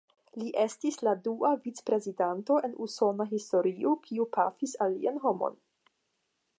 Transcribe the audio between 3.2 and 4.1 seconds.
historio